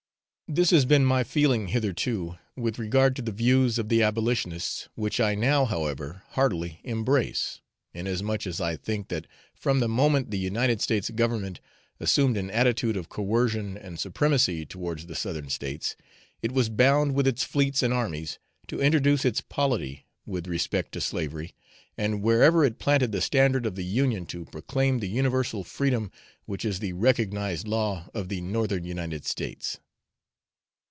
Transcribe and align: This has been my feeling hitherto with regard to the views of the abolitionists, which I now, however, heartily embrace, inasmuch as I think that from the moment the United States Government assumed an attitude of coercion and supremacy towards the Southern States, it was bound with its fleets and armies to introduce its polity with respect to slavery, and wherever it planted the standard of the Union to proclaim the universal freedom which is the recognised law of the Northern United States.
This 0.51 0.71
has 0.71 0.83
been 0.83 1.05
my 1.05 1.23
feeling 1.23 1.67
hitherto 1.69 2.37
with 2.57 2.77
regard 2.77 3.15
to 3.15 3.21
the 3.21 3.31
views 3.31 3.79
of 3.79 3.87
the 3.87 4.03
abolitionists, 4.03 4.89
which 4.95 5.17
I 5.21 5.33
now, 5.33 5.63
however, 5.63 6.23
heartily 6.31 6.81
embrace, 6.83 7.61
inasmuch 7.93 8.45
as 8.45 8.59
I 8.59 8.75
think 8.75 9.07
that 9.07 9.27
from 9.55 9.79
the 9.79 9.87
moment 9.87 10.29
the 10.29 10.37
United 10.37 10.81
States 10.81 11.09
Government 11.09 11.61
assumed 12.01 12.35
an 12.35 12.51
attitude 12.51 12.97
of 12.97 13.07
coercion 13.07 13.77
and 13.77 13.97
supremacy 13.97 14.65
towards 14.65 15.05
the 15.05 15.15
Southern 15.15 15.47
States, 15.47 15.95
it 16.41 16.51
was 16.51 16.67
bound 16.67 17.15
with 17.15 17.27
its 17.27 17.45
fleets 17.45 17.81
and 17.81 17.93
armies 17.93 18.37
to 18.67 18.81
introduce 18.81 19.23
its 19.23 19.39
polity 19.39 20.05
with 20.25 20.47
respect 20.47 20.91
to 20.91 20.99
slavery, 20.99 21.55
and 21.97 22.21
wherever 22.23 22.65
it 22.65 22.77
planted 22.77 23.13
the 23.13 23.21
standard 23.21 23.65
of 23.65 23.75
the 23.75 23.85
Union 23.85 24.25
to 24.25 24.43
proclaim 24.43 24.99
the 24.99 25.07
universal 25.07 25.63
freedom 25.63 26.11
which 26.43 26.65
is 26.65 26.79
the 26.79 26.91
recognised 26.91 27.69
law 27.69 28.09
of 28.13 28.27
the 28.27 28.41
Northern 28.41 28.83
United 28.83 29.23
States. 29.23 29.79